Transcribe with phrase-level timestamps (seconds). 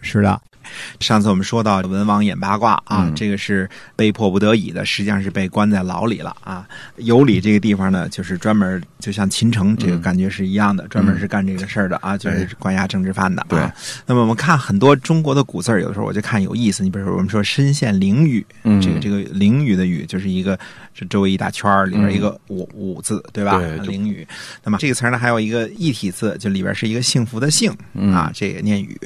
[0.00, 0.40] 是的，
[0.98, 6.66] 上次我们说到文王演八卦啊，嗯这个是被迫不得已的，实际上是被关在牢里了啊。
[6.96, 13.46] 有里这个地方呢，就是专门就像秦城这个感觉是一样的，专门是干这个事儿的啊，就是关押政治犯的啊。
[13.48, 13.70] 对
[14.06, 16.82] 那么我们看很多中国的古字儿，有的时候我就看有意思。
[16.82, 20.58] 你比如说我们说身陷囹圄，嗯这个这个囹圄的圄就是一个
[21.00, 23.58] 是周围一大圈儿里边一个五五字，对吧？
[23.82, 24.26] 灵雨。
[24.62, 29.00] 那么这个词呢，还有一个异体字，就里边是一个幸福的幸嗯啊，这个念雨。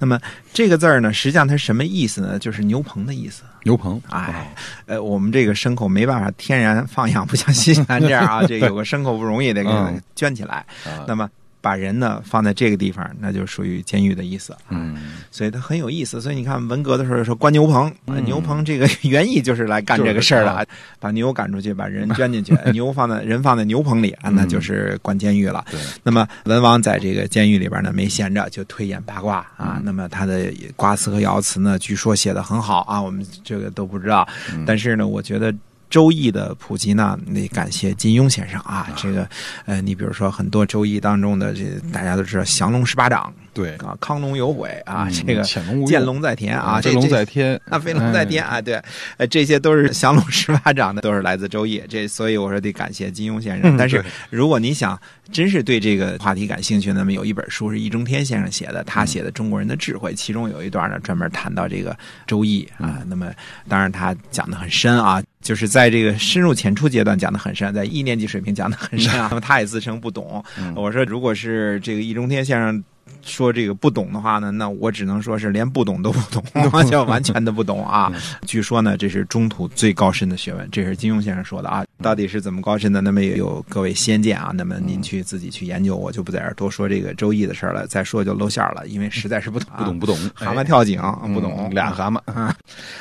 [0.00, 0.18] 那么
[0.52, 2.36] 这个字儿呢，实际上它什么意思呢？
[2.36, 3.44] 就是牛棚的意思。
[3.62, 4.52] 牛棚，哎，
[4.86, 10.56] 呃，我们这个牲口没办法天然放养，不像新西南这样啊， 这有个牲口不容易，得给它嗯圈起来。
[10.84, 11.28] 啊那么
[11.66, 14.56] 把人呢放在这个地方，那就属于监狱的意思。
[14.68, 14.96] 嗯，
[15.32, 16.20] 所以它很有意思。
[16.20, 17.92] 所以你看文革的时候说关牛棚，
[18.24, 20.66] 牛棚这个 原意就是来干这个事儿的就是啊，
[21.00, 25.64] 把牛赶出去，把人圈进去， 牛放在人放在牛棚里啊，那就是关监狱了。
[25.72, 29.80] 对，那么文王在这个监狱里边呢，没闲着，就推演八卦啊。
[29.82, 34.24] 那么他的卦辞和爻辞呢，据说写的很好啊，我们这个都不知道。
[34.64, 35.52] 但是呢，我觉得。
[35.88, 38.88] 周易的普及呢，得感谢金庸先生啊。
[38.96, 39.28] 这个，
[39.64, 48.78] 呃，你比如说很多周易当中的这，大家都知道降龙十八掌对啊，亢龙有悔啊，嗯这个潜龙勿用见龙在田啊，这 飞龙在天，啊，飞龙在天啊，对，
[49.16, 51.82] 呃，这些都是降龙十八掌的，都是来自周易。
[51.88, 53.74] 这所以我说得感谢金庸先生。
[53.78, 55.00] 但是如果你想
[55.32, 61.96] 真是对这个话题感兴趣，那么有一本书是易中天先生写的，他写的《中国人的智慧》，其中有一段呢专门谈到这个
[62.26, 63.00] 周易啊。
[63.06, 63.32] 那么
[63.66, 65.22] 当然他讲的很深啊。
[65.42, 69.28] 就是在这个深入浅出阶段讲的很深，在一年级水平讲的很深啊。
[69.30, 70.44] 那么他也自称不懂。
[70.74, 72.82] 我说，如果是这个易中天先生
[73.22, 76.42] 说这个不懂的话呢，那我只能说是连不懂都不懂，
[76.90, 78.12] 就完全的不懂啊。
[78.44, 81.85] 据说呢，这是中土最高深的学问，这是金庸先生说的啊。
[82.02, 83.00] 到底是怎么高深的？
[83.00, 84.52] 那么也有各位先见啊。
[84.54, 87.86] 那么您去自己去研究，我就不在这儿多说这个周易的事儿了。
[87.86, 91.00] 再说就露馅儿了，因为实在是不懂 啊、不懂不 懂，蛤蟆跳井
[91.32, 92.54] 不懂嗯俩蛤蟆， 啊。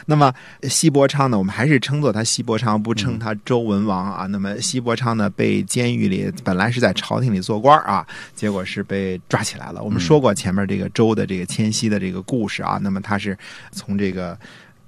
[0.06, 4.26] 那么西伯昌呢，我们还是称作他西伯昌，不称他周文王啊。
[4.28, 9.84] 那么西伯昌呢，被监狱里本来是在朝廷里做官啊，结果是被抓起来了。
[9.84, 13.38] 我们说过前面这个周的这个迁徙的这个故事啊，那么他是
[13.72, 14.38] 从这个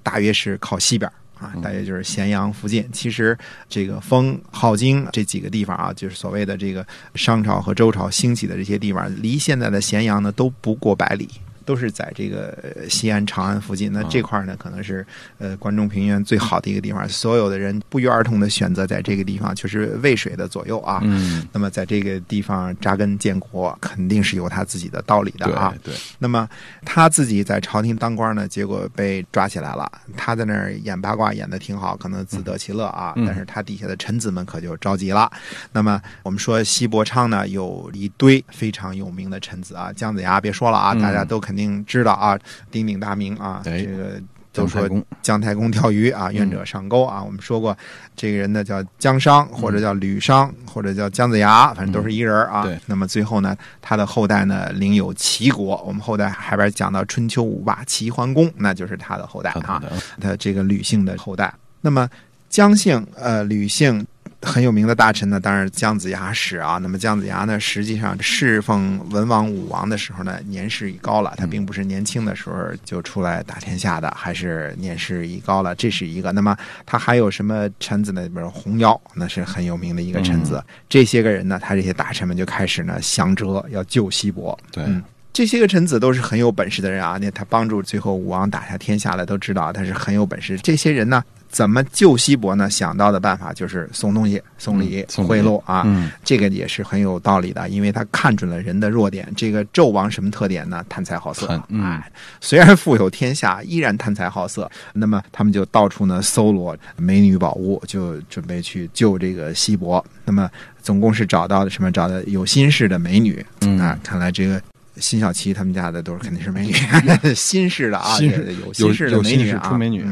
[0.01, 1.11] 大约是靠西边。
[1.39, 2.87] 啊，大约就是咸阳附近。
[2.91, 3.37] 其实
[3.69, 11.29] 这个丰、镐京这几个地方啊，就是所谓的这个商朝和周朝兴起的这些地方，离现在的咸阳呢都不过百里。
[11.67, 13.91] 都是在这个呃西安、长安附近。
[13.91, 15.05] 那这块儿呢，可能是
[15.37, 21.01] 呃关中平原最好的一个地方，所有的人不约而同的选择在这个地方，就是渭水的左右啊。
[21.03, 25.73] 嗯，那么在这个地方扎根建国，肯定是有他自己的道理的啊。
[25.83, 26.47] 对，那么
[26.85, 29.91] 他自己在朝廷当官呢，结果被抓起来了。
[30.15, 33.13] 他在那儿演八卦演的挺好，可能自得其乐啊。
[33.17, 35.29] 嗯但是他底下的臣子们可就着急了。
[35.73, 42.37] 那么我们说西伯昌呢，有一堆非常有名的臣子啊，姜子牙别说了啊，嗯大家都肯定知道啊，
[42.69, 44.21] 鼎鼎大名啊，哎这个。
[44.53, 44.89] 都说
[45.21, 47.23] 姜太公钓鱼啊，愿者上钩啊。
[47.23, 47.77] 我们说过，
[48.15, 52.63] 这个人呢叫姜商，或者叫吕商，或者叫姜子牙，反正都是一人啊。
[52.63, 55.79] 对那么最后呢，他的后代呢领有齐国。
[55.85, 59.79] 我们后代还边讲到春秋五霸齐桓公，那就是他的后代啊，
[60.19, 61.53] 他这个吕姓的后代。
[61.81, 62.09] 那么
[62.49, 64.03] 姜姓呃吕姓。
[64.41, 66.77] 很有名的大臣呢，当然姜子牙是啊。
[66.77, 71.33] 那么姜子牙呢，实际上侍奉文王、武王的时候呢，年事已高了。
[71.37, 72.55] 他并不是年轻的时候
[72.85, 76.31] 就出来打天下的，还是年事已高了，这是一个。
[76.31, 76.55] 那么
[76.85, 78.27] 他还有什么臣子呢？
[78.29, 80.63] 比如红妖，那是很有名的一个臣子。
[80.87, 84.57] 这些个人呢，他这些大臣们就开始呢降折，要救西伯。
[84.71, 90.57] 对嗯这些个臣子都是很有本事的人啊，那他帮助最后武王打下天下的都知道他是很有本事。
[90.57, 91.23] 这些人呢，
[91.57, 92.69] 怎么救西伯呢？
[92.69, 95.81] 想到的办法就是送东西、送礼、嗯贿赂啊。
[95.87, 99.27] 嗯这个也是很有道理的，因为他看准了人的弱点。
[99.35, 100.85] 这个纣王什么特点呢？
[100.87, 101.59] 贪财好色贪。
[101.69, 104.69] 嗯哎，虽然富有天下，依然贪财好色。
[104.93, 110.05] 那么他们就到处呢搜罗美女宝物，就准备去救这个西伯。
[110.25, 110.47] 那么
[110.83, 111.91] 总共是找到的什么？
[111.91, 113.43] 找的有心事的美女。
[113.61, 114.61] 嗯啊，看来这个。
[114.99, 116.73] 辛晓琪他们家的都是肯定是美女，
[117.35, 120.05] 新式的啊，新式有新式的有美女啊，出美女，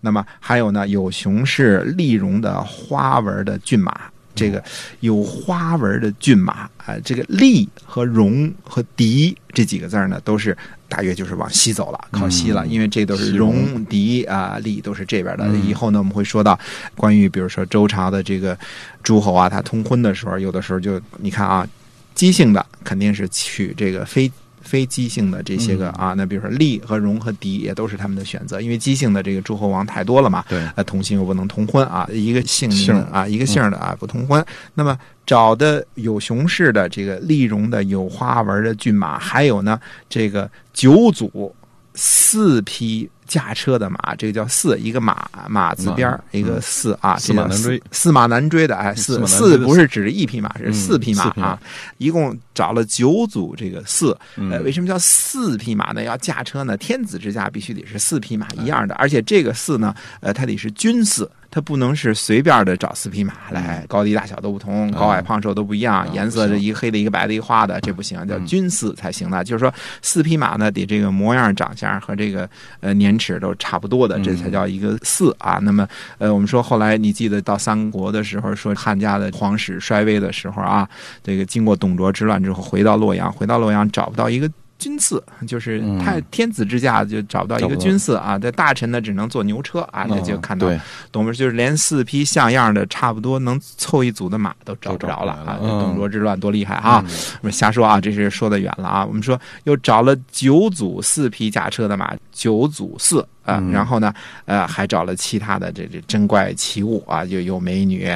[0.00, 3.94] 那么还有呢，有熊市丽绒的花纹的骏马，
[4.34, 4.62] 这个
[5.00, 10.56] 有花纹的骏马啊，这个利和荣和狄这几个字呢，都是
[10.88, 15.44] 大约就是往西走了，靠西了，因为这都是西戎、狄啊、利都是这边的。
[15.46, 15.66] 嗯。
[15.66, 16.58] 以后呢，我们会说到
[16.96, 18.56] 关于比如说周朝的这个
[19.02, 21.66] 诸侯啊，他通婚的时候，有的时候就你看啊，
[22.14, 24.30] 姬姓的肯定是取这个非。
[24.66, 34.42] 非姬姓的这些个啊，那比如说利和荣和狄也都是他们的选择，因为姬姓的这个诸侯王太多了嘛，对，呃，同姓又不能同婚啊，一个姓姓的啊，一个姓的啊不同婚。
[34.72, 39.78] 那么找的有熊氏的这个丽荣的有花纹的骏马，还有呢
[40.08, 41.54] 这个九组
[41.94, 47.82] 四匹驾车的马，这个叫四，一个马马字边儿一个四啊，四马难追。
[47.90, 51.58] 四马难追的哎，四四不是指一匹马，是嗯四匹马啊，
[51.98, 56.02] 一共找了九组这个四，呃，嗯为什么叫四匹马呢？
[56.02, 56.76] 要驾车呢？
[56.76, 69.44] 天子之驾必须得是四匹马一样的，而且这个四呢，呃，它得是军四，它不能是随便的找四匹马来，高低大小都不同，高矮胖瘦都不一样，颜色是一个黑的，一个白的，一个花的，这不行，叫均四才行的。
[69.44, 69.72] 就是说，
[70.02, 75.60] 四匹马呢，得这个模样、长相和这个呃年齿都差不多的，这才叫一个四啊。
[75.62, 75.86] 那么，
[76.18, 80.88] 呃，我们说后来你记得到三国的时候，说汉家的皇室衰微的时候啊，
[81.22, 84.50] 这个经过董卓之乱之后，回到洛阳，回到洛阳找不到一个。
[84.78, 90.80] 军刺就是嗯太天子之下就找不到一个军刺啊，这大臣呢只能坐牛车啊，那就嗯看到对，
[91.10, 95.58] 董卓就是连四匹像样的差不多能凑一组的马都找不着了啊！
[95.60, 97.04] 董卓之乱多厉害啊！
[97.40, 99.04] 我们瞎说啊，这是说的远了啊。
[99.04, 104.12] 我们说又找了九组四匹驾车的马，九组四啊，嗯然后呢，
[104.46, 108.10] 呃，还找了其他的这这珍怪奇物啊，有有美女，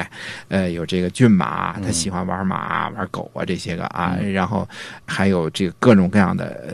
[0.47, 4.67] 呃，有这个骏马，他喜欢玩马、玩狗啊这些个啊，然后
[5.05, 6.73] 还有这个各种各样的呃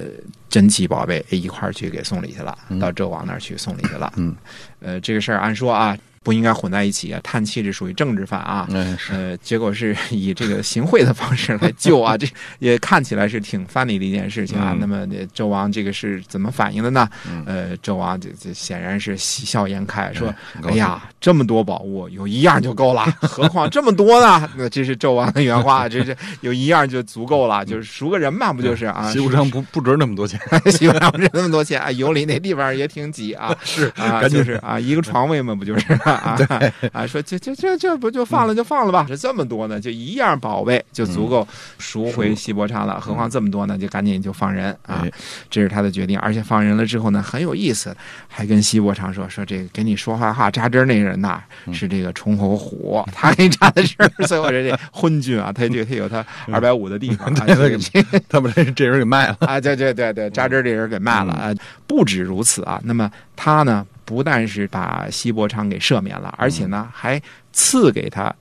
[0.50, 4.14] 珍奇宝贝一块儿去给送礼去了，到纣王那儿去送礼去了。
[4.16, 4.36] 嗯，
[4.80, 5.98] 呃，这个事儿按说啊。
[6.26, 7.20] 不应该混在一起啊！
[7.24, 8.68] 叹气这属于政治犯啊，
[9.12, 12.28] 呃，结果是 以这个行贿的方式来救啊， 这
[12.58, 14.72] 也看起来是挺 funny 的一件事情啊。
[14.74, 17.08] 嗯那么这纣王这个是怎么反应的呢？
[17.30, 29.12] 嗯呃，纣王这这显然是喜笑颜开，说哎很：“高兴哎呀，这么多宝物，有一样就够了， 何况这么多呢？”那这是纣王的原话，这是有一样就足够了，就是赎个人嘛，不就是啊？
[29.12, 30.40] 西湖上不不值那么多钱，
[30.72, 36.38] 西湖上不值那么多钱啊，有里那地方也挺挤啊，是啊，就是啊，一个床位嘛，不就是啊啊？
[36.94, 39.06] 啊说这这这这不就放了就放了吧？
[39.08, 41.48] 这这么多呢，就一样宝贝就足够
[41.78, 43.78] 赎回西伯昌了，何况这么多呢？
[43.78, 45.12] 就赶紧就放人啊哎！
[45.50, 47.96] 这是他的决定，而且放人了之后呢，很有意思，
[48.28, 51.42] 还跟西伯昌说说这个给你说坏话扎针儿那个人呐，
[51.72, 57.46] 是这个崇侯虎，他给你扎的针儿，所以我这这昏君啊，他这个他有他二百五的地方他
[58.40, 61.54] 把这这人给卖了，啊，对对对对，扎针儿这人给卖了啊！
[61.88, 67.22] 不止如此啊，那么他呢，不但是把西伯昌给赦免了，而且呢，还
[67.52, 68.34] 赐给他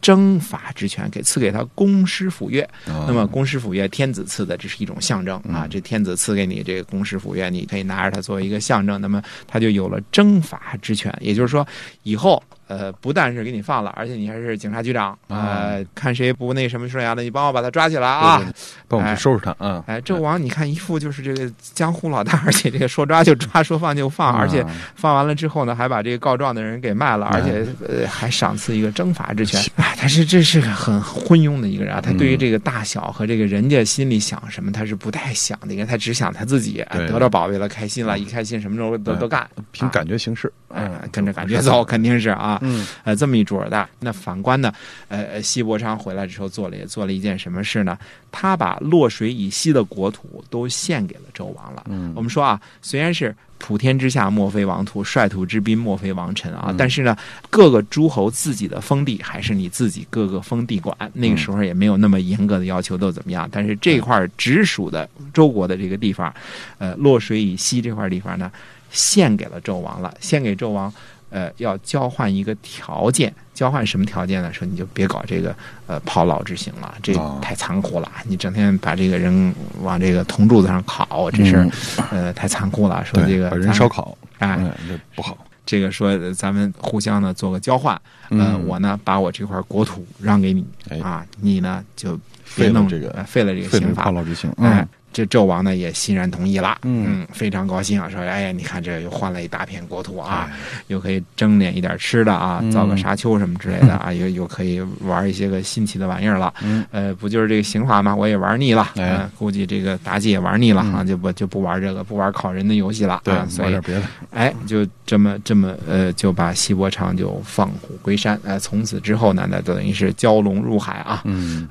[0.00, 2.66] 征伐之权，给赐给他公师府乐。
[2.86, 5.66] 那么公师府乐，天子赐的，这是一种象征啊。
[5.68, 11.12] 这天子赐给你这个公师府乐，你可以拿着它作为一个象征，那么他就有了征伐之权。
[11.20, 11.66] 也就是说，
[12.04, 12.42] 以后。
[12.68, 18.42] 呃，不但是给你放了，而且你还是警察局长，呃，看谁不那什么顺眼的，你帮我把他抓起来啊！
[18.86, 19.82] 帮我们去收拾他啊！
[19.86, 29.60] 哎，纣王，你看一副就是这个江湖老大，而且这个说抓就抓，说放就放，而且啊放完了之后呢，还把这个告状的人给卖了，而且呃还赏赐一个征伐之权。
[29.76, 43.88] 哎，他是这是个很昏庸的一个人啊，他对于这个大小和这个人家心里想什么，他是不太想的，因为他只想他自己哎得到宝贝了，开心了，一开心什么时候都都干，凭感觉行事，哎，跟着感觉走，肯定是啊，嗯，呃，这么一桌的。
[44.00, 44.72] 那反观呢，
[45.08, 47.98] 呃，呃西伯昌回来之后做了也做了一件什么事呢？
[48.30, 51.84] 他把洛水以西的国土都献给了周王了。
[51.88, 57.16] 嗯我们说啊，虽然是普天之下莫非王土，率土之滨莫非王臣啊，嗯但是呢，
[57.50, 60.96] 各个诸侯自己的封地还是你自己各个封地管。
[61.14, 66.32] 那个时候也没有那么严格的要求都怎么样，但是这块儿直属的周国的这个地方，
[66.78, 68.52] 呃，洛水以西这块地方呢，
[68.90, 70.92] 献给了纣王了，献给纣王。
[71.30, 74.52] 呃，要交换一个条件，交换什么条件呢？
[74.52, 75.54] 说你就别搞这个
[75.86, 78.10] 呃炮烙之刑了，这哦太残酷了。
[78.24, 81.68] 你整天把这个人往这个铜柱子上烤，这事儿、
[82.10, 83.04] 呃太残酷了。
[83.04, 87.94] 说这个把人烧烤，哎，嗯，这不好，这个说呃咱们互相呢做个交换，
[88.30, 94.12] 呃，嗯我呢把我这块国土让给你哎啊，你呢就废弄这个呃废了这个刑法炮。
[94.12, 97.26] 烙之刑，哎嗯，这纣王呢也欣然同意了，嗯。
[97.32, 100.56] 非常高兴啊，说哎呀，你看这又换了一大片国土啊，哎。
[100.86, 102.70] 又可以争点一点吃的啊，嗯。
[102.70, 106.54] 造个沙丘什么之类的啊， 又又可以玩一些个新奇的玩意儿了。
[106.62, 106.84] 嗯。
[106.90, 108.14] 呃，不就是这个刑法吗？
[108.14, 108.88] 我也玩腻了，
[109.36, 111.06] 估计这个妲己也玩腻了啊，嗯。
[111.06, 118.38] 就不就不玩这个不玩考人的游戏了对啊，，所以玩点别的，哎，就这么这么呃，就把西伯昌就放虎归山。
[118.44, 121.68] 呃，从此之后呢，那等于是蛟龙入海啊，嗯，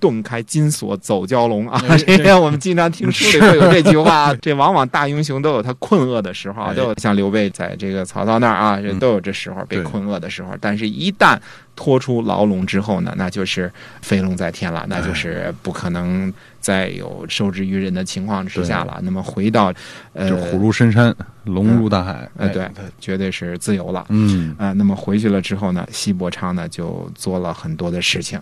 [0.00, 1.82] 顿开金锁走蛟龙啊。
[1.88, 4.34] 哎这个我们经常听书里会有这句话啊。
[4.40, 10.50] 这往往大英雄都有他困厄的时候都有像刘备在这个曹操那儿啊，都有这时候被困厄的时候。
[10.60, 11.38] 但是，一旦
[11.80, 18.98] 脱出牢笼之后呢，那就是飞龙在天了，那就是不可能再有受制于人的情况之下了。
[19.04, 19.72] 那么回到
[20.12, 22.52] 呃，虎入深山，龙入大海，呃，哎。
[22.52, 22.68] 对，
[22.98, 24.04] 绝对是自由了。
[24.08, 24.56] 嗯。
[24.58, 28.40] 啊、那么回去了之后呢，西伯昌呢就做了很多的事情，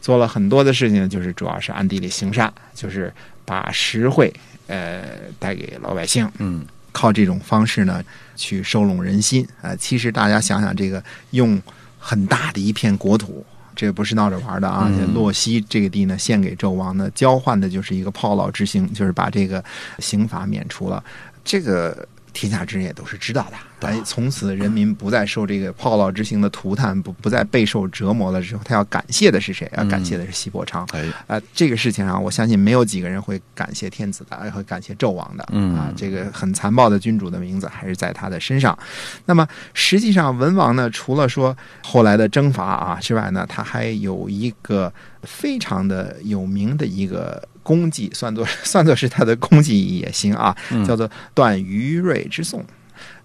[0.00, 3.12] 做了很多的事情，就是主要是暗地里行善，就是
[3.44, 4.32] 把实惠
[4.66, 5.02] 呃
[5.38, 6.64] 带给老百姓，嗯。
[6.90, 8.02] 靠这种方式呢
[8.34, 9.46] 去收拢人心。
[9.60, 11.60] 啊、其实大家想想，这个用
[12.08, 13.44] 很大的一片国土。
[13.76, 14.90] 这不是闹着玩的啊！
[14.90, 19.62] 嗯洛西这个地呢，献给纣王呢，交换的就是一个炮烙之刑，就是把这个
[20.00, 21.04] 刑罚免除了。
[21.44, 23.88] 这个天下之人也都是知道的。
[23.88, 29.68] 哎，从此人民不再受这个炮烙之刑的涂炭，不不再备受折磨了之后，他要感谢的是谁？
[29.76, 30.88] 要感谢的是西伯昌。
[30.92, 35.44] 哎，啊、这个事情上，我相信没有几个人会感谢天子的，哎会感谢纣王的。
[35.50, 38.76] 嗯啊，这个很残暴的君主的名字还是在他的身上。
[39.24, 44.92] 那么实际上，文王呢，除了说后来的征伐啊之外呢，他还有一个
[45.24, 52.64] 非常的有名的一个功绩，算作 算作是他的功绩也行啊，嗯叫做断于瑞之颂。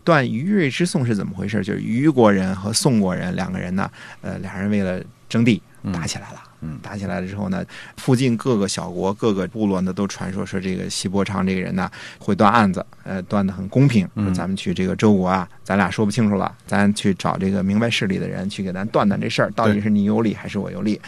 [0.03, 1.63] 断于瑞之颂是怎么回事？
[1.63, 3.89] 就是虞国人和宋国人两个人呢，
[4.21, 6.41] 呃，俩人为了争地打起来了。
[6.65, 7.61] 嗯打起来了之后呢，
[7.97, 14.07] 附近各个小国、各个部落呢都传说说这个西伯昌这个人呢会断案子，呃，断的很公平。
[14.15, 21.01] 嗯说咱们去这个周国啊，咱俩说不清楚了，咱去找这个明白事理的人去给咱断断这事儿，到底是你有理还是我有理？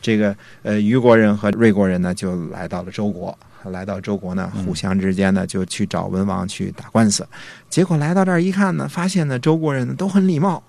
[0.00, 3.36] 这个呃，虞国人和芮国人呢就来到了周国。
[3.64, 7.28] 来到周国呢，互相之间呢就去找文王去打官司，
[7.68, 10.62] 结果来到这儿一看呢，发现呢周国人呢都很礼貌，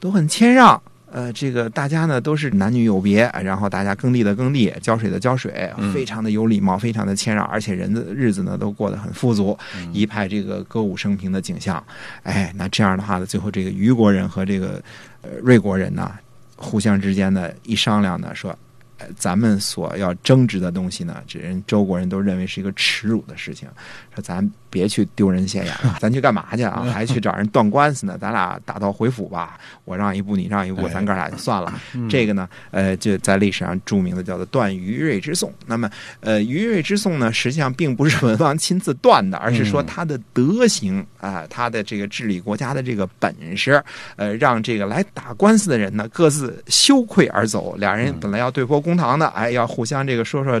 [0.00, 0.82] 都很谦让。
[1.12, 5.92] 呃，这个大家呢都是男女有别，然后大家耕地的耕地，浇水的浇水，嗯。
[5.92, 9.56] 非常的有礼貌，非常的谦让，而且人的日子呢都过得很富足，
[9.92, 11.84] 一派这个歌舞升平的景象。
[12.22, 14.82] 哎，那这样的话呢，最后这个虞国人和这个
[15.20, 16.10] 呃芮国人呢，
[16.56, 18.58] 互相之间呢一商量呢，说，
[18.96, 23.68] 呃咱们所要争执的东西呢，这人周国人都认为是一个耻辱的事情，
[24.14, 26.82] 说咱别去丢人现眼了， 咱去干嘛去啊？
[26.92, 28.16] 还去找人断官司呢？
[28.18, 31.78] 咱俩打道回府吧，我让一步，你让一步，哎咱哥俩就算了。
[31.94, 35.52] 嗯这个呢，呃，就在历史上著名的叫做断于芮之讼。
[35.66, 43.82] 那么，呃，于芮之讼呢，实际上并不是文王亲自断的，而是说他的德行啊、他的这个治理国家的这个本事，
[44.16, 47.76] 呃，让这个来打官司的人呢各自羞愧而走。
[47.76, 50.60] 俩人本来要对簿公堂的，哎，要互相这个说说。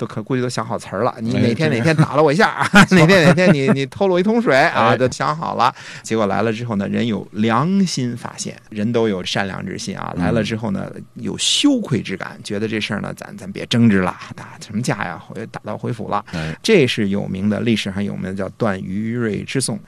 [0.00, 5.74] 都可估计都想好词儿了，你哎哪天哪天打了我一下， 啊哪天哪天你你偷了我一桶水啊，哎都想好了。
[6.02, 10.14] 结果来了之后呢，人有良心发现，人都有善良之心啊。
[10.16, 15.18] 来了之后呢，有羞愧之感，觉得这事儿呢，咱咱别争执了，打什么架呀？
[15.18, 16.24] 回打道回府了。
[16.32, 19.78] 哎，这是有名的，历史上有名的叫断于芮之讼。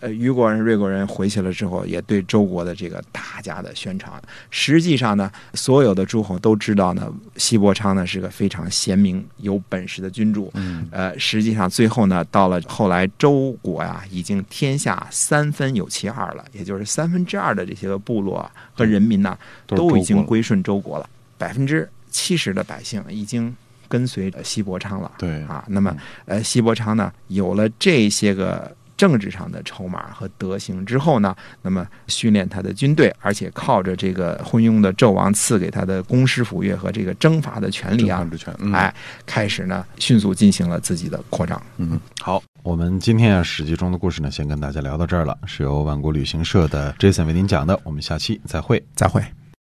[0.00, 4.20] 呃，虞国人、芮国人回去了之后，也对周国的这个大家的宣传。
[4.50, 10.50] 实际上呢，所有的诸侯都知道呢，西伯昌呢是个非常贤明、有本时的君主。
[10.54, 23.54] 嗯呃，实际上最后呢，到了后来周国呀，已经天下三分有其二了，也就是三分之二的这些个部落啊和人民呢，都已经归顺周国了，百分之七十的百姓已经
[23.88, 25.12] 跟随呃西伯昌了。
[25.18, 38.94] 对啊，那么呃，西伯昌呢，有了这些个政治上的筹码和德行之后呢，那么训练他的军队，而且靠着这个昏庸的纣王赐给他的公师府乐和这个征伐的权利啊政，治权，嗯哎，
[39.26, 41.60] 开始呢迅速进行了自己的扩张。
[41.78, 48.80] 嗯，好，我们今天啊《史记》中的故事呢，先跟大家聊到这儿了，是由万国旅行社的 Jason 为您讲的，我们下期再会。
[48.94, 49.20] 再会。